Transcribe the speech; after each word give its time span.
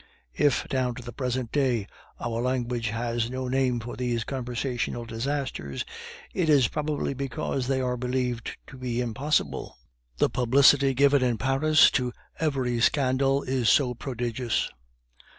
If, 0.33 0.67
down 0.67 0.95
to 0.95 1.03
the 1.03 1.13
present 1.13 1.51
day, 1.51 1.85
our 2.19 2.41
language 2.41 2.87
has 2.89 3.29
no 3.29 3.47
name 3.47 3.79
for 3.79 3.95
these 3.95 4.23
conversational 4.23 5.05
disasters, 5.05 5.85
it 6.33 6.49
is 6.49 6.69
probably 6.69 7.13
because 7.13 7.67
they 7.67 7.81
are 7.81 7.97
believed 7.97 8.57
to 8.65 8.77
be 8.79 8.99
impossible, 8.99 9.77
the 10.17 10.27
publicity 10.27 10.95
given 10.95 11.21
in 11.21 11.37
Paris 11.37 11.91
to 11.91 12.13
every 12.39 12.79
scandal 12.81 13.43
is 13.43 13.69
so 13.69 13.93
prodigious. 13.93 14.71